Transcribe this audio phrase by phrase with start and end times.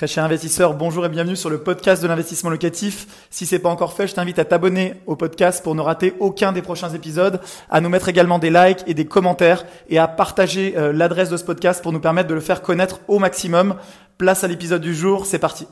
[0.00, 3.28] Très cher investisseur, bonjour et bienvenue sur le podcast de l'investissement locatif.
[3.28, 6.52] Si c'est pas encore fait, je t'invite à t'abonner au podcast pour ne rater aucun
[6.52, 10.72] des prochains épisodes, à nous mettre également des likes et des commentaires et à partager
[10.78, 13.76] euh, l'adresse de ce podcast pour nous permettre de le faire connaître au maximum.
[14.16, 15.68] Place à l'épisode du jour, c'est parti.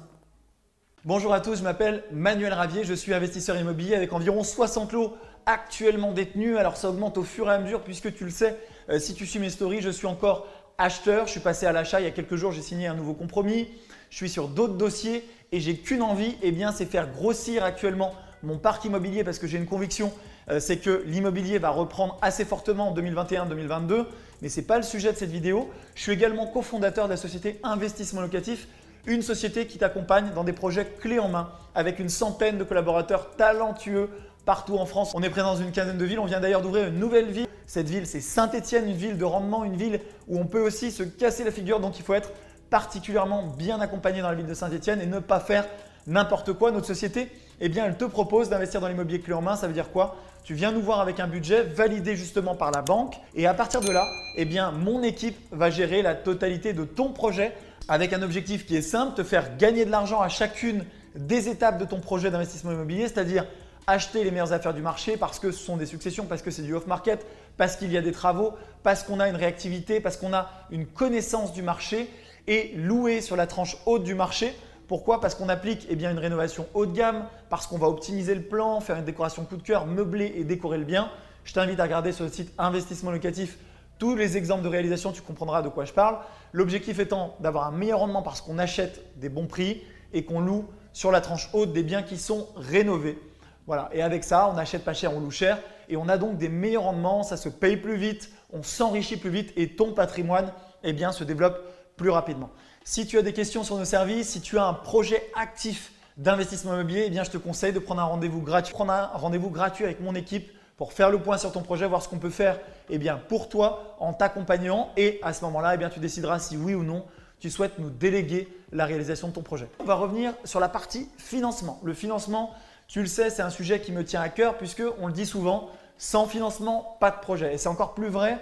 [1.06, 5.16] Bonjour à tous, je m'appelle Manuel Ravier, je suis investisseur immobilier avec environ 60 lots
[5.46, 6.58] actuellement détenus.
[6.58, 8.58] Alors ça augmente au fur et à mesure puisque tu le sais,
[8.90, 10.46] euh, si tu suis mes stories, je suis encore
[10.79, 13.14] acheteur, je suis passé à l'achat il y a quelques jours, j'ai signé un nouveau
[13.14, 13.68] compromis
[14.10, 18.14] je suis sur d'autres dossiers et j'ai qu'une envie, eh bien, c'est faire grossir actuellement
[18.42, 20.12] mon parc immobilier parce que j'ai une conviction,
[20.50, 24.06] euh, c'est que l'immobilier va reprendre assez fortement en 2021-2022,
[24.42, 25.70] mais ce n'est pas le sujet de cette vidéo.
[25.95, 28.69] Je suis également cofondateur de la société Investissement Locatif,
[29.06, 33.36] une société qui t'accompagne dans des projets clés en main avec une centaine de collaborateurs
[33.36, 34.10] talentueux
[34.45, 35.12] partout en France.
[35.14, 36.19] On est présent dans une quinzaine de villes.
[36.19, 37.47] On vient d'ailleurs d'ouvrir une nouvelle ville.
[37.68, 41.02] Cette ville, c'est Saint-Étienne, une ville de rendement, une ville où on peut aussi se
[41.02, 41.80] casser la figure.
[41.80, 42.32] Donc il faut être
[42.70, 45.66] particulièrement bien accompagné dans la ville de Saint-Etienne et ne pas faire
[46.06, 46.70] n'importe quoi.
[46.70, 47.28] Notre société,
[47.60, 49.55] eh bien, elle te propose d'investir dans l'immobilier clé en main.
[49.55, 50.16] Ça veut dire quoi?
[50.44, 53.82] Tu viens nous voir avec un budget validé justement par la banque et à partir
[53.82, 57.53] de là, eh bien, mon équipe va gérer la totalité de ton projet
[57.86, 61.78] avec un objectif qui est simple, te faire gagner de l'argent à chacune des étapes
[61.78, 63.44] de ton projet d'investissement immobilier, c'est-à-dire
[63.86, 66.62] acheter les meilleures affaires du marché parce que ce sont des successions, parce que c'est
[66.62, 67.27] du off-market,
[67.59, 70.87] parce qu'il y a des travaux, parce qu'on a une réactivité, parce qu'on a une
[70.87, 72.09] connaissance du marché
[72.47, 74.55] et louer sur la tranche haute du marché.
[74.87, 75.20] Pourquoi?
[75.20, 78.42] Parce qu'on applique eh bien, une rénovation haut de gamme, parce qu'on va optimiser le
[78.42, 81.11] plan, faire une décoration coup de cœur, meubler et décorer le bien.
[81.45, 83.59] Je t'invite à regarder sur le site Investissement Locatif
[83.98, 86.19] tous les exemples de réalisation, tu comprendras de quoi je parle.
[86.53, 90.67] L'objectif étant d'avoir un meilleur rendement parce qu'on achète des bons prix et qu'on loue
[90.93, 93.19] sur la tranche haute des biens qui sont rénovés.
[93.67, 93.91] Voilà.
[93.93, 96.48] Et avec ça, on n'achète pas cher, on loue cher et on a donc des
[96.48, 100.53] meilleurs rendements, ça se paye plus vite, on s'enrichit plus vite et ton patrimoine
[100.84, 101.58] eh bien, se développe
[101.97, 102.50] plus rapidement.
[102.84, 106.75] Si tu as des questions sur nos services, si tu as un projet actif d'investissement
[106.75, 108.75] immobilier, eh bien, je te conseille de prendre un rendez-vous gratuit.
[108.75, 112.03] Prendre un rendez-vous gratuit avec mon équipe pour faire le point sur ton projet, voir
[112.03, 114.91] ce qu'on peut faire eh bien, pour toi en t'accompagnant.
[114.97, 117.05] Et à ce moment-là, eh bien, tu décideras si oui ou non
[117.41, 119.69] tu souhaites nous déléguer la réalisation de ton projet.
[119.78, 121.78] On va revenir sur la partie financement.
[121.84, 122.53] Le financement,
[122.88, 125.26] tu le sais, c'est un sujet qui me tient à cœur puisque on le dit
[125.26, 127.54] souvent, sans financement, pas de projet.
[127.54, 128.38] Et c'est encore plus vrai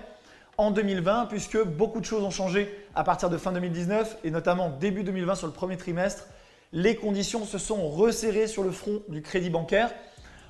[0.59, 4.71] en 2020 puisque beaucoup de choses ont changé à partir de fin 2019 et notamment
[4.71, 6.27] début 2020 sur le premier trimestre.
[6.73, 9.91] Les conditions se sont resserrées sur le front du crédit bancaire.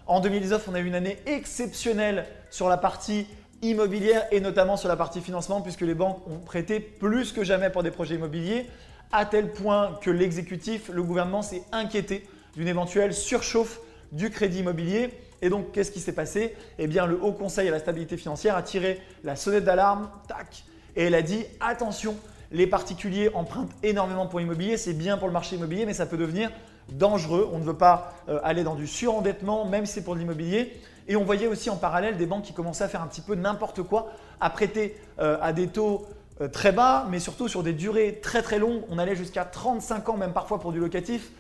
[0.07, 3.27] En 2019, on a eu une année exceptionnelle sur la partie
[3.63, 7.71] immobilière et notamment sur la partie financement puisque les banques ont prêté plus que jamais
[7.71, 8.67] pour des projets immobiliers
[9.13, 13.81] à tel point que l'exécutif, le gouvernement s'est inquiété d'une éventuelle surchauffe
[14.13, 15.11] du crédit immobilier
[15.43, 16.55] et donc, qu'est-ce qui s'est passé?
[16.79, 20.65] Eh bien, le Haut Conseil à la stabilité financière a tiré la sonnette d'alarme, tac,
[20.97, 22.17] et elle a dit attention,
[22.53, 26.17] les particuliers empruntent énormément pour l'immobilier, c'est bien pour le marché immobilier, mais ça peut
[26.17, 26.51] devenir
[26.91, 27.49] dangereux.
[27.53, 30.73] On ne veut pas euh, aller dans du surendettement, même si c'est pour l'immobilier.
[31.09, 33.35] Et on voyait aussi en parallèle des banques qui commençaient à faire un petit peu
[33.35, 36.07] n'importe quoi, à prêter euh, à des taux
[36.41, 38.83] euh, très bas, mais surtout sur des durées très très longues.
[38.89, 41.31] On allait jusqu'à 35 ans, même parfois pour du locatif.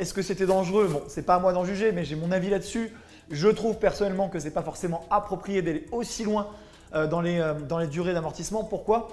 [0.00, 0.88] Est-ce que c'était dangereux?
[0.92, 2.90] Bon, c'est pas à moi d'en juger, mais j'ai mon avis là-dessus.
[3.30, 6.48] Je trouve personnellement que ce n'est pas forcément approprié d'aller aussi loin
[6.94, 8.62] euh, dans, les, euh, dans les durées d'amortissement.
[8.62, 9.08] Pourquoi?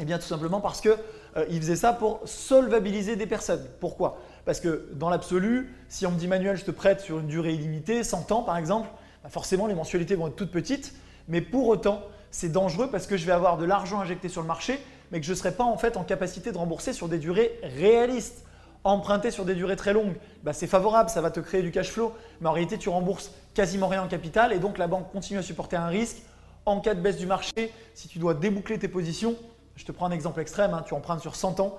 [0.00, 0.92] Eh bien tout simplement parce qu'ils
[1.36, 3.66] euh, faisaient ça pour solvabiliser des personnes.
[3.80, 4.18] Pourquoi?
[4.44, 7.54] Parce que dans l'absolu, si on me dit Manuel, je te prête sur une durée
[7.54, 8.88] illimitée, 100 ans par exemple,
[9.22, 10.94] bah, forcément les mensualités vont être toutes petites.
[11.28, 14.46] Mais pour autant, c'est dangereux parce que je vais avoir de l'argent injecté sur le
[14.46, 14.78] marché,
[15.10, 17.58] mais que je ne serai pas en fait en capacité de rembourser sur des durées
[17.62, 18.44] réalistes
[18.84, 21.90] emprunter sur des durées très longues, bah, c'est favorable, ça va te créer du cash
[21.90, 25.38] flow, mais en réalité, tu rembourses quasiment rien en capital et donc la banque continue
[25.38, 26.18] à supporter un risque.
[26.64, 29.36] En cas de baisse du marché, si tu dois déboucler tes positions,
[29.76, 31.78] je te prends un exemple extrême, hein, tu empruntes sur 100 ans,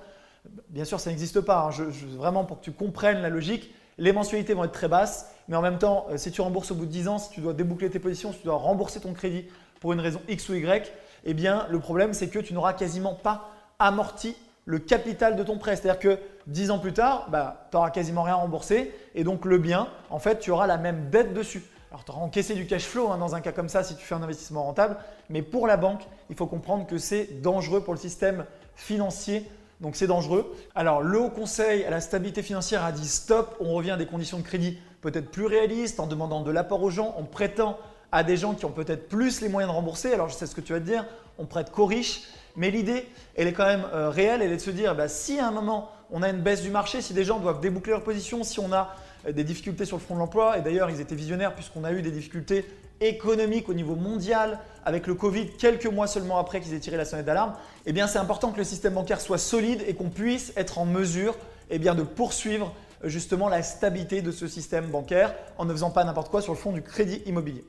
[0.68, 1.70] bien sûr, ça n'existe pas.
[1.70, 1.84] Hein,
[2.16, 5.62] vraiment, pour que tu comprennes la logique, les mensualités vont être très basses, mais en
[5.62, 7.90] même temps, euh, si tu rembourses au bout de 10 ans, si tu dois déboucler
[7.90, 9.46] tes positions, si tu dois rembourser ton crédit
[9.80, 10.92] pour une raison X ou Y,
[11.24, 15.58] eh bien, le problème, c'est que tu n'auras quasiment pas amorti le capital de ton
[15.58, 15.76] prêt.
[15.76, 19.58] C'est-à-dire que 10 ans plus tard, bah, tu n'auras quasiment rien remboursé et donc le
[19.58, 21.62] bien, en fait, tu auras la même dette dessus.
[21.90, 24.04] Alors, tu auras encaissé du cash flow hein, dans un cas comme ça si tu
[24.04, 24.96] fais un investissement rentable,
[25.30, 29.48] mais pour la banque, il faut comprendre que c'est dangereux pour le système financier.
[29.80, 30.54] Donc, c'est dangereux.
[30.74, 34.06] Alors, le Haut Conseil à la stabilité financière a dit stop, on revient à des
[34.06, 37.78] conditions de crédit peut-être plus réalistes en demandant de l'apport aux gens, en prêtant
[38.10, 40.12] à des gens qui ont peut-être plus les moyens de rembourser.
[40.12, 41.06] Alors, je sais ce que tu vas te dire,
[41.38, 42.22] on prête qu'aux riches.
[42.56, 45.38] Mais l'idée, elle est quand même euh, réelle, elle est de se dire, bah, si
[45.38, 48.02] à un moment on a une baisse du marché, si des gens doivent déboucler leur
[48.02, 48.94] position, si on a
[49.26, 51.92] euh, des difficultés sur le front de l'emploi, et d'ailleurs ils étaient visionnaires puisqu'on a
[51.92, 52.64] eu des difficultés
[53.00, 57.04] économiques au niveau mondial avec le Covid quelques mois seulement après qu'ils aient tiré la
[57.04, 57.54] sonnette d'alarme,
[57.86, 60.84] eh bien c'est important que le système bancaire soit solide et qu'on puisse être en
[60.84, 61.36] mesure
[61.70, 62.72] eh de poursuivre
[63.02, 66.58] justement la stabilité de ce système bancaire en ne faisant pas n'importe quoi sur le
[66.58, 67.64] fond du crédit immobilier.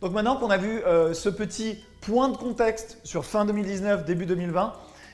[0.00, 4.26] Donc maintenant qu'on a vu euh, ce petit point de contexte sur fin 2019, début
[4.26, 4.72] 2020,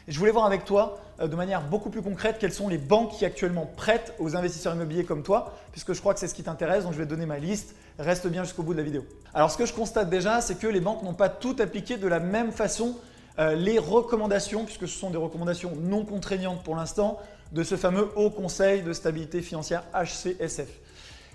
[0.09, 3.13] je voulais voir avec toi euh, de manière beaucoup plus concrète quelles sont les banques
[3.13, 6.43] qui actuellement prêtent aux investisseurs immobiliers comme toi, puisque je crois que c'est ce qui
[6.43, 7.77] t'intéresse, donc je vais donner ma liste.
[7.99, 9.05] Reste bien jusqu'au bout de la vidéo.
[9.33, 12.09] Alors ce que je constate déjà, c'est que les banques n'ont pas toutes appliqué de
[12.09, 12.97] la même façon
[13.39, 17.19] euh, les recommandations, puisque ce sont des recommandations non contraignantes pour l'instant,
[17.53, 20.69] de ce fameux Haut Conseil de stabilité financière HCSF.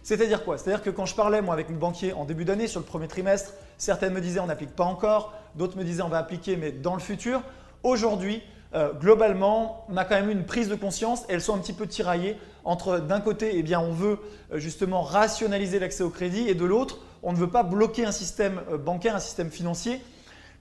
[0.03, 0.57] C'est-à-dire quoi?
[0.57, 3.07] C'est-à-dire que quand je parlais moi avec mes banquiers en début d'année sur le premier
[3.07, 6.71] trimestre, certaines me disaient on n'applique pas encore, d'autres me disaient on va appliquer mais
[6.71, 7.41] dans le futur.
[7.83, 8.41] Aujourd'hui,
[8.75, 11.87] euh, globalement, on a quand même une prise de conscience elles sont un petit peu
[11.87, 14.19] tiraillées entre d'un côté, eh bien, on veut
[14.51, 18.11] euh, justement rationaliser l'accès au crédit et de l'autre, on ne veut pas bloquer un
[18.11, 19.99] système euh, bancaire, un système financier,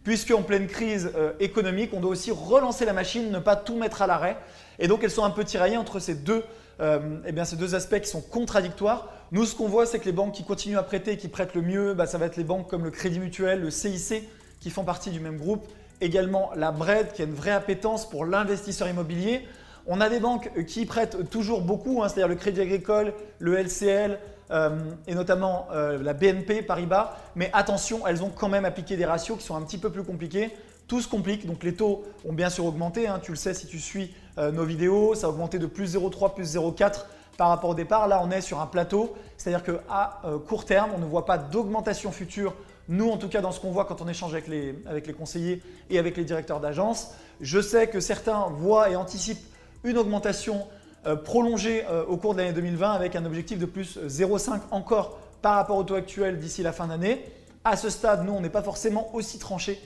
[0.04, 4.00] puisque en pleine crise économique, on doit aussi relancer la machine, ne pas tout mettre
[4.00, 4.38] à l'arrêt.
[4.78, 6.44] Et donc, elles sont un peu tiraillées entre ces deux,
[6.80, 9.12] eh bien, ces deux aspects qui sont contradictoires.
[9.32, 11.60] Nous, ce qu'on voit, c'est que les banques qui continuent à prêter, qui prêtent le
[11.60, 14.26] mieux, bah, ça va être les banques comme le Crédit Mutuel, le CIC,
[14.60, 15.68] qui font partie du même groupe
[16.00, 19.46] également la BRED qui a une vraie appétence pour l'investisseur immobilier.
[19.86, 24.18] On a des banques qui prêtent toujours beaucoup, hein, c'est-à-dire le Crédit Agricole, le LCL
[24.50, 27.16] euh, et notamment euh, la BNP Paribas.
[27.36, 30.04] Mais attention, elles ont quand même appliqué des ratios qui sont un petit peu plus
[30.04, 30.50] compliqués.
[30.86, 33.08] Tout se complique, donc les taux ont bien sûr augmenté.
[33.08, 33.20] Hein.
[33.22, 36.34] tu le sais si tu suis euh, nos vidéos, ça a augmenté de plus 0,3,
[36.34, 37.04] plus 0,4
[37.36, 38.08] par rapport au départ.
[38.08, 42.10] Là, on est sur un plateau, c'est-à-dire qu'à court terme, on ne voit pas d'augmentation
[42.10, 42.54] future
[42.88, 45.98] nous, en tout cas, dans ce qu'on voit quand on échange avec les, conseillers et
[45.98, 49.44] avec les directeurs d'agence, je sais que certains voient et anticipent
[49.84, 50.66] une augmentation
[51.06, 55.18] euh, prolongée euh, au cours de l'année 2020 avec un objectif de plus 0,5 encore
[55.42, 57.24] par rapport au taux actuel d'ici la fin d'année.
[57.64, 59.78] À ce stade, nous, on n'est pas forcément aussi tranché.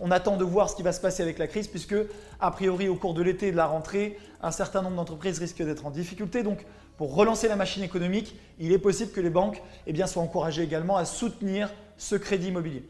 [0.00, 1.96] On attend de voir ce qui va se passer avec la crise puisque,
[2.40, 5.64] a priori, au cours de l'été et de la rentrée, un certain nombre d'entreprises risquent
[5.64, 6.42] d'être en difficulté.
[6.42, 6.64] Donc,
[6.96, 10.96] pour relancer la machine économique, il est possible que les banques eh soient encouragées également
[10.96, 12.84] à soutenir ce crédit immobilier.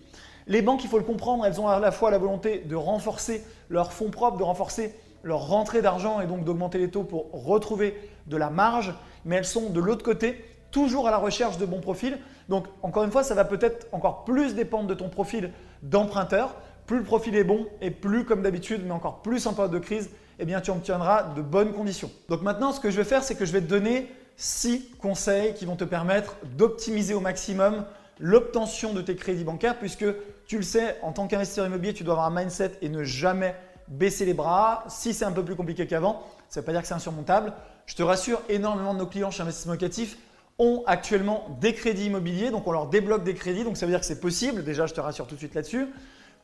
[0.47, 3.45] Les banques, il faut le comprendre, elles ont à la fois la volonté de renforcer
[3.69, 7.99] leurs fonds propres, de renforcer leur rentrée d'argent et donc d'augmenter les taux pour retrouver
[8.27, 8.95] de la marge,
[9.25, 12.19] mais elles sont de l'autre côté toujours à la recherche de bons profils.
[12.49, 15.53] Donc encore une fois, ça va peut-être encore plus dépendre de ton profil
[15.83, 16.55] d'emprunteur.
[16.89, 19.79] Plus le profil est bon et plus comme d'habitude, mais encore plus en période de
[19.79, 20.09] crise,
[20.39, 22.11] eh bien tu obtiendras de bonnes conditions.
[22.31, 25.53] Donc maintenant, ce que je vais faire, c'est que je vais te donner six conseils
[25.53, 27.85] qui vont te permettre d'optimiser au maximum
[28.19, 30.07] l'obtention de tes crédits bancaires, puisque
[30.47, 33.55] tu le sais, en tant qu'investisseur immobilier, tu dois avoir un mindset et ne jamais
[33.89, 34.85] baisser les bras.
[34.89, 37.53] Si c'est un peu plus compliqué qu'avant, ça ne veut pas dire que c'est insurmontable.
[37.85, 40.17] Je te rassure, énormément de nos clients chez Investissement Locatif
[40.59, 44.01] ont actuellement des crédits immobiliers, donc on leur débloque des crédits, donc ça veut dire
[44.01, 44.65] que c'est possible.
[44.65, 45.87] Déjà, je te rassure tout de suite là-dessus.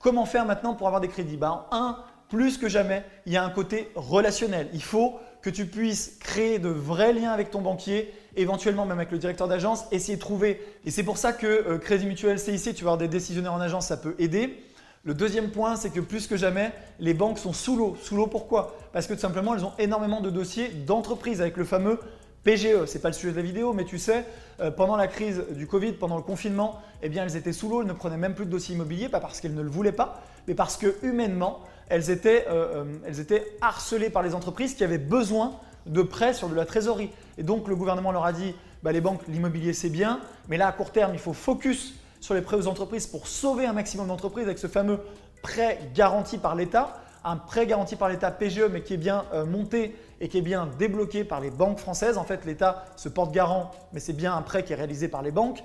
[0.04, 1.96] Comment faire maintenant pour avoir des crédits ben, Un,
[2.28, 4.68] plus que jamais, il y a un côté relationnel.
[4.74, 9.10] Il faut que tu puisses créer de vrais liens avec ton banquier, éventuellement même avec
[9.12, 10.60] le directeur d'agence, essayer de trouver.
[10.84, 13.62] Et c'est pour ça que euh, Crédit Mutuel, CIC, tu vas avoir des décisionnaires en
[13.62, 14.62] agence, ça peut aider.
[15.04, 16.70] Le deuxième point, c'est que plus que jamais,
[17.00, 17.96] les banques sont sous l'eau.
[18.02, 18.76] Sous l'eau pourquoi?
[18.92, 21.98] Parce que tout simplement, elles ont énormément de dossiers d'entreprise avec le fameux
[22.44, 24.26] PGE, ce n'est pas le sujet de la vidéo, mais tu sais,
[24.60, 27.80] euh, pendant la crise du Covid, pendant le confinement, eh bien, elles étaient sous l'eau,
[27.80, 30.22] elles ne prenaient même plus de dossiers immobiliers, pas parce qu'elles ne le voulaient pas,
[30.46, 34.84] mais parce que humainement, elles étaient, euh, euh, elles étaient harcelées par les entreprises qui
[34.84, 35.54] avaient besoin
[35.86, 37.10] de prêts sur de la trésorerie.
[37.38, 40.68] Et donc, le gouvernement leur a dit, bah, les banques, l'immobilier, c'est bien, mais là,
[40.68, 44.08] à court terme, il faut focus sur les prêts aux entreprises pour sauver un maximum
[44.08, 45.00] d'entreprises avec ce fameux
[45.42, 49.96] prêt garanti par l'État un prêt garanti par l'État PGE, mais qui est bien monté
[50.20, 52.18] et qui est bien débloqué par les banques françaises.
[52.18, 55.22] En fait, l'État se porte garant, mais c'est bien un prêt qui est réalisé par
[55.22, 55.62] les banques.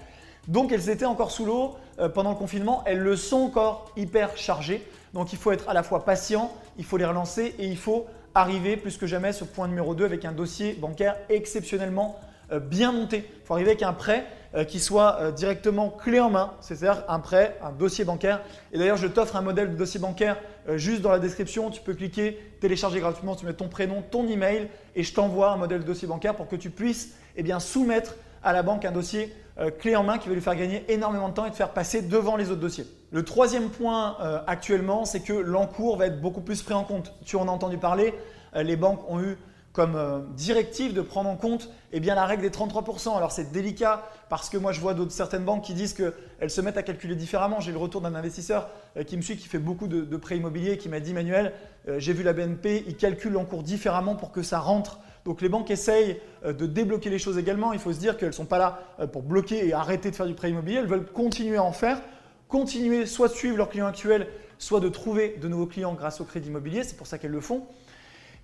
[0.48, 2.84] Donc, elles étaient encore sous l'eau euh, pendant le confinement.
[2.86, 4.86] Elles le sont encore hyper chargées.
[5.14, 8.08] Donc, il faut être à la fois patient, il faut les relancer et il faut
[8.36, 12.20] arriver plus que jamais sur point numéro 2 avec un dossier bancaire exceptionnellement
[12.52, 13.30] euh, bien monté.
[13.42, 14.26] Il faut arriver avec un prêt
[14.56, 18.42] euh, qui soit directement clé en main, c'est-à-dire un prêt, un dossier bancaire.
[18.72, 20.38] Et d'ailleurs, je t'offre un modèle de dossier bancaire
[20.76, 21.70] juste dans la description.
[21.70, 25.58] Tu peux cliquer, télécharger gratuitement, tu mets ton prénom, ton email et je t'envoie un
[25.58, 29.34] modèle de dossier bancaire pour que tu puisses eh soumettre à la banque un dossier
[29.80, 32.02] clé en main qui va lui faire gagner énormément de temps et te faire passer
[32.02, 32.86] devant les autres dossiers.
[33.12, 37.14] Le troisième point actuellement, c'est que l'encours va être beaucoup plus pris en compte.
[37.26, 38.14] Tu en as entendu parler,
[38.56, 39.38] les banques ont eu
[39.74, 43.16] comme euh, directive de prendre en compte eh bien, la règle des 33%.
[43.16, 46.62] Alors c'est délicat parce que moi je vois d'autres certaines banques qui disent qu'elles se
[46.62, 47.60] mettent à calculer différemment.
[47.60, 50.78] J'ai le retour d'un investisseur euh, qui me suit, qui fait beaucoup de, prêts immobiliers,
[50.78, 51.54] qui m'a dit Manuel,
[51.88, 55.00] euh, j'ai vu la BNP, ils calculent l'encours différemment pour que ça rentre.
[55.26, 57.74] Donc les banques essayent de débloquer les choses également.
[57.74, 60.26] Il faut se dire qu'elles ne sont pas là pour bloquer et arrêter de faire
[60.26, 60.78] du prêt immobilier.
[60.78, 62.02] Elles veulent continuer à en faire,
[62.48, 66.24] continuer soit de suivre leurs clients actuels, soit de trouver de nouveaux clients grâce au
[66.24, 66.84] crédit immobilier.
[66.86, 67.68] C'est pour ça qu'elles le font.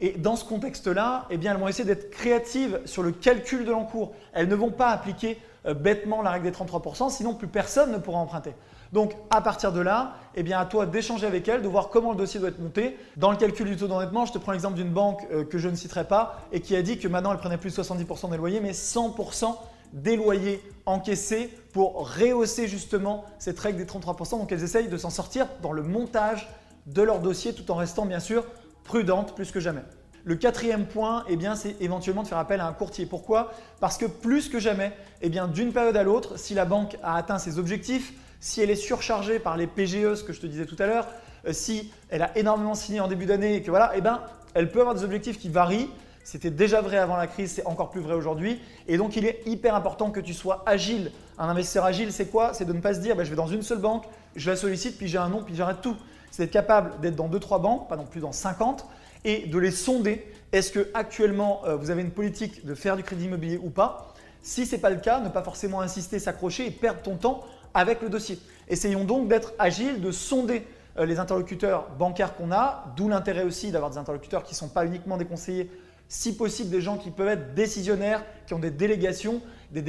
[0.01, 4.13] Et dans ce contexte-là, eh elles vont essayer d'être créatives sur le calcul de l'encours.
[4.33, 7.97] Elles ne vont pas appliquer euh, bêtement la règle des 33%, sinon plus personne ne
[7.97, 8.53] pourra emprunter.
[8.91, 12.17] Donc à partir de là, eh à toi d'échanger avec elles, de voir comment le
[12.17, 12.97] dossier doit être monté.
[13.17, 15.69] Dans le calcul du taux d'endettement, je te prends l'exemple d'une banque euh, que je
[15.69, 18.37] ne citerai pas et qui a dit que maintenant elle prenait plus de 70% des
[18.37, 19.55] loyers, mais 100%
[19.93, 24.31] des loyers encaissés pour rehausser justement cette règle des 33%.
[24.31, 26.49] Donc elles essayent de s'en sortir dans le montage
[26.85, 28.43] de leur dossier tout en restant bien sûr
[28.85, 29.83] prudentes plus que jamais.
[30.23, 33.05] Le quatrième point, eh bien, c'est éventuellement de faire appel à un courtier.
[33.05, 33.51] Pourquoi?
[33.79, 37.15] Parce que plus que jamais, eh bien, d'une période à l'autre, si la banque a
[37.15, 40.65] atteint ses objectifs, si elle est surchargée par les PGE, ce que je te disais
[40.65, 41.07] tout à l'heure,
[41.45, 44.21] euh, si elle a énormément signé en début d'année que voilà, eh ben,
[44.55, 45.89] elle peut avoir des objectifs qui varient.
[46.23, 48.59] C'était déjà vrai avant la crise, c'est encore plus vrai aujourd'hui.
[48.87, 51.11] Et donc, il est hyper important que tu sois agile.
[51.37, 52.55] Un investisseur agile, c'est quoi?
[52.55, 54.55] C'est de ne pas se dire, ben, je vais dans une seule banque, je la
[54.55, 55.95] sollicite, puis j'ai un nom, puis j'arrête tout.
[56.35, 58.85] C'est d'être capable d'être dans 2-3 banques, pas non plus dans 50,
[59.23, 60.21] et de les sonder.
[60.51, 64.13] Est-ce que actuellement euh, vous avez une politique de faire du crédit immobilier ou pas?
[64.41, 67.45] Si ce n'est pas le cas, ne pas forcément insister, s'accrocher et perdre ton temps
[67.73, 68.37] avec le dossier.
[68.67, 73.71] Essayons donc d'être agile, de sonder euh, les interlocuteurs bancaires qu'on a, d'où l'intérêt aussi
[73.71, 75.71] d'avoir des interlocuteurs qui ne sont pas uniquement des conseillers,
[76.09, 79.81] si possible des gens qui peuvent être décisionnaires, qui ont des délégations, des,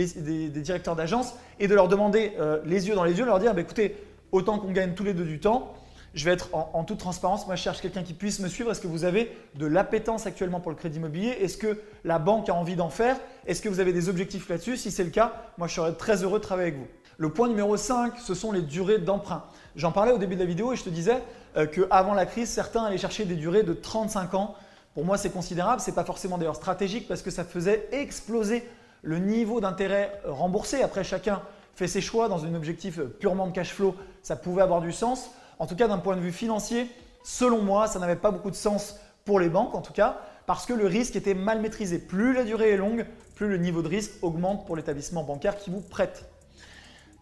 [0.49, 3.63] directeurs d'agence, et de leur demander euh, les yeux dans les yeux, leur dire bah,
[3.63, 3.97] écoutez,
[4.31, 5.75] autant qu'on gagne tous les deux du temps,
[6.17, 7.47] je vais être en, toute transparence.
[7.47, 8.71] Moi, je cherche quelqu'un qui puisse me suivre.
[8.71, 11.29] Est-ce que vous avez de l'appétence actuellement pour le crédit immobilier?
[11.29, 13.17] Est-ce que la banque a envie d'en faire?
[13.47, 14.79] Est-ce que vous avez des objectifs là-dessus?
[14.79, 16.87] Si c'est le cas, moi, je serais très heureux de travailler avec vous.
[17.19, 19.45] Le point numéro 5, ce sont les durées d'emprunt.
[19.77, 21.23] J'en parlais au début de la vidéo et je te disais
[21.59, 24.55] euh, qu'avant la crise, certains allaient chercher des durées de 35 ans.
[24.95, 25.83] Pour moi, c'est considérable.
[25.83, 28.67] Ce n'est pas forcément d'ailleurs stratégique parce que ça faisait exploser
[29.03, 30.83] le niveau d'intérêt remboursé.
[30.83, 31.43] Après, chacun
[31.75, 33.95] fait ses choix dans un objectif purement de cash flow.
[34.23, 35.31] Ça pouvait avoir du sens.
[35.59, 36.91] En tout cas, d'un point de vue financier,
[37.25, 40.67] selon moi, ça n'avait pas beaucoup de sens pour les banques, en tout cas, parce
[40.67, 41.99] que le risque était mal maîtrisé.
[41.99, 45.71] Plus la durée est longue, plus le niveau de risque augmente pour l'établissement bancaire qui
[45.71, 46.27] vous prête.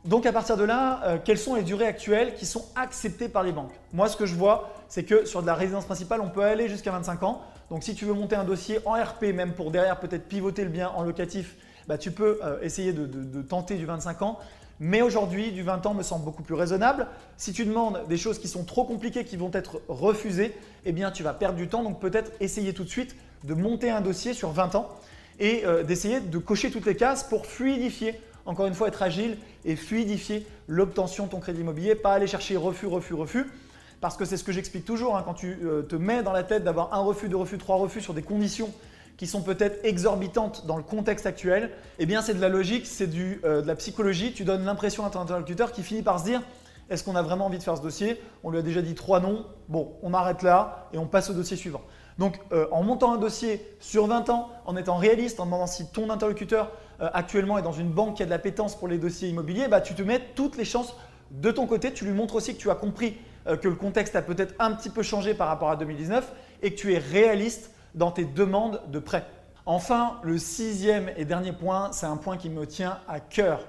[0.04, 3.42] Donc à partir de là, euh, quelles sont les durées actuelles qui sont acceptées par
[3.42, 3.72] les banques?
[3.94, 6.68] Moi, ce que je vois, c'est que sur de la résidence principale, on peut aller
[6.68, 7.40] jusqu'à 25 ans.
[7.70, 10.70] Donc si tu veux monter un dossier en RP, même pour derrière peut-être pivoter le
[10.70, 14.38] bien en locatif, bah, tu peux euh, essayer de, tenter du 25 ans.
[14.80, 17.06] Mais aujourd'hui, du 20 ans me semble beaucoup plus raisonnable.
[17.36, 20.54] Si tu demandes des choses qui sont trop compliquées, qui vont être refusées,
[20.84, 21.82] eh bien tu vas perdre du temps.
[21.82, 23.14] Donc peut-être essayer tout de suite
[23.44, 24.88] de monter un dossier sur 20 ans
[25.38, 29.36] et euh, d'essayer de cocher toutes les cases pour fluidifier, encore une fois être agile
[29.64, 33.46] et fluidifier l'obtention de ton crédit immobilier, pas aller chercher refus, refus, refus.
[34.00, 36.42] Parce que c'est ce que j'explique toujours, hein, quand tu euh, te mets dans la
[36.42, 38.70] tête d'avoir un refus, deux refus, trois refus sur des conditions
[39.16, 43.62] qui sont peut-être exorbitantes dans le contexte actuel, eh c'est de la logique, c'est euh,
[43.62, 44.32] de la psychologie.
[44.32, 46.42] Tu donnes l'impression à ton interlocuteur qui finit par se dire
[46.90, 48.20] est-ce qu'on a vraiment envie de faire ce dossier?
[48.42, 51.32] On lui a déjà dit trois noms, bon, on arrête là et on passe au
[51.32, 51.80] dossier suivant.
[52.18, 55.86] Donc euh, en montant un dossier sur 20 ans, en étant réaliste, en demandant si
[55.86, 58.98] ton interlocuteur euh, actuellement est dans une banque qui a de la pétence pour les
[58.98, 60.94] dossiers immobiliers, bah, tu te mets toutes les chances
[61.30, 61.92] de ton côté.
[61.92, 63.16] Tu lui montres aussi que tu as compris
[63.60, 66.76] que le contexte a peut-être un petit peu changé par rapport à 2019 et que
[66.76, 69.26] tu es réaliste dans tes demandes de prêt.
[69.66, 73.66] Enfin, le sixième et dernier point, c'est un point qui me tient à cœur.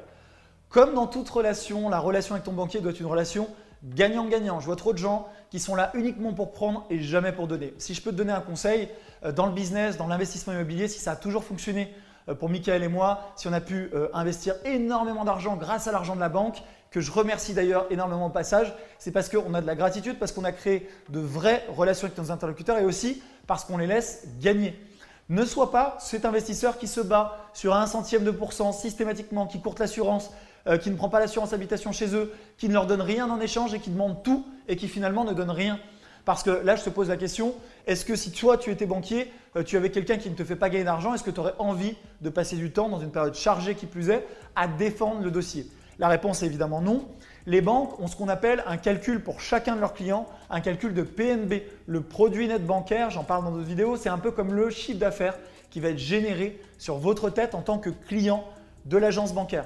[0.70, 3.48] Comme dans toute relation, la relation avec ton banquier doit être une relation
[3.84, 4.60] gagnant-gagnant.
[4.60, 7.74] Je vois trop de gens qui sont là uniquement pour prendre et jamais pour donner.
[7.78, 8.90] Si je peux te donner un conseil,
[9.24, 11.94] euh, dans le business, dans l'investissement immobilier, si ça a toujours fonctionné
[12.34, 16.16] pour Michael et moi, si on a pu euh, investir énormément d'argent grâce à l'argent
[16.16, 19.68] de la banque, que je remercie d'ailleurs énormément au passage, c'est parce qu'on a de
[19.68, 23.66] la gratitude, parce qu'on a créé de vraies relations avec nos interlocuteurs et aussi parce
[23.66, 24.80] qu'on les laisse gagner.
[25.28, 29.60] Ne sois pas cet investisseur qui se bat sur un centième de pourcent systématiquement, qui
[29.60, 30.32] courte l'assurance,
[30.68, 33.40] euh, qui ne prend pas l'assurance habitation chez eux, qui ne leur donne rien en
[33.40, 35.80] échange et qui demande tout et qui finalement ne donne rien.
[36.26, 37.54] Parce que là, je te pose la question,
[37.86, 40.56] est-ce que si toi, tu étais banquier, euh, tu avais quelqu'un qui ne te fait
[40.56, 43.36] pas gagner d'argent, est-ce que tu aurais envie de passer du temps dans une période
[43.36, 45.68] chargée qui plus est à défendre le dossier?
[46.00, 47.06] La réponse est évidemment non.
[47.46, 50.96] Les banques ont ce qu'on appelle un calcul pour chacun de leurs clients, un calcul
[50.96, 54.52] de PNB, le produit net bancaire, j'en parle dans d'autres vidéos, c'est un peu comme
[54.52, 55.38] le chiffre d'affaires
[55.70, 58.44] qui va être généré sur votre tête en tant que client
[58.86, 59.66] de l'agence bancaire.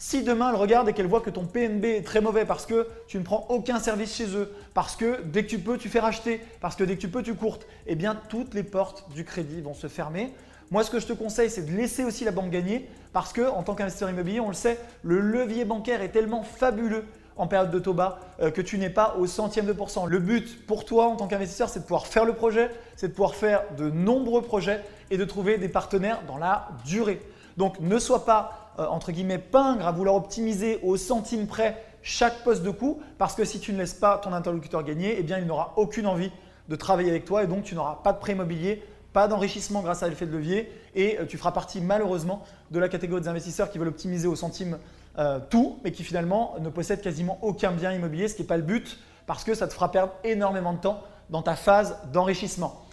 [0.00, 2.86] Si demain elle regarde et qu'elle voit que ton PNB est très mauvais parce que
[3.08, 5.98] tu ne prends aucun service chez eux, parce que dès que tu peux tu fais
[5.98, 9.24] racheter, parce que dès que tu peux tu courtes, eh bien toutes les portes du
[9.24, 10.32] crédit vont se fermer.
[10.70, 13.40] Moi, ce que je te conseille, c'est de laisser aussi la banque gagner parce que,
[13.40, 17.04] en tant qu'investisseur immobilier, on le sait, le levier bancaire est tellement fabuleux
[17.38, 20.06] en période de taux bas euh, que tu n'es pas au centième de pourcent.
[20.06, 23.12] Le but pour toi en tant qu'investisseur, c'est de pouvoir faire le projet, c'est de
[23.12, 27.22] pouvoir faire de nombreux projets et de trouver des partenaires dans la durée.
[27.56, 32.44] Donc ne sois pas euh, entre guillemets pingre à vouloir optimiser au centime près chaque
[32.44, 35.38] poste de coût parce que si tu ne laisses pas ton interlocuteur gagner, eh bien
[35.38, 36.30] il n'aura aucune envie
[36.68, 38.82] de travailler avec toi et donc tu n'auras pas de prêt immobilier,
[39.12, 42.88] pas d'enrichissement grâce à l'effet de levier et euh, tu feras partie malheureusement de la
[42.88, 44.78] catégorie des investisseurs qui veulent optimiser au centime
[45.18, 48.56] euh, tout mais qui finalement ne possèdent quasiment aucun bien immobilier, ce qui n'est pas
[48.56, 52.84] le but parce que ça te fera perdre énormément de temps dans ta phase d'enrichissement.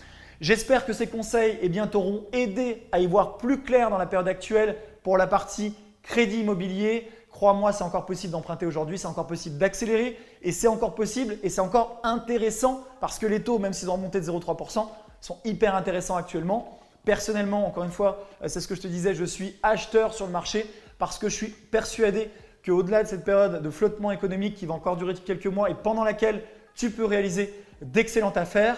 [0.41, 4.27] J'espère que ces conseils eh t'auront aidé à y voir plus clair dans la période
[4.27, 4.75] actuelle
[5.05, 7.07] pour la partie crédit immobilier.
[7.29, 11.49] Crois-moi, c'est encore possible d'emprunter aujourd'hui, c'est encore possible d'accélérer et c'est encore possible et
[11.49, 14.87] c'est encore intéressant parce que les taux, même s'ils ont remonté de 0,3%,
[15.21, 16.79] sont hyper intéressants actuellement.
[17.03, 20.25] Personnellement, encore une fois, euh, c'est ce que je te disais, je suis acheteur sur
[20.25, 20.65] le marché
[20.97, 22.31] parce que je suis persuadé
[22.65, 26.03] qu'au-delà de cette période de flottement économique qui va encore durer quelques mois et pendant
[26.03, 26.41] laquelle
[26.73, 28.77] tu peux réaliser d'excellentes affaires,